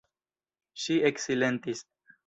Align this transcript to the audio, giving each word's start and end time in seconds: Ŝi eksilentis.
Ŝi 0.85 0.97
eksilentis. 1.11 1.89